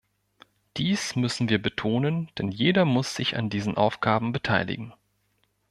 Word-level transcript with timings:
Dies 0.77 1.15
müssen 1.15 1.47
wir 1.47 1.61
betonen, 1.61 2.31
denn 2.39 2.49
jeder 2.49 2.85
muss 2.85 3.13
sich 3.13 3.37
an 3.37 3.51
diesen 3.51 3.77
Aufgaben 3.77 4.31
beteiligen. 4.31 4.95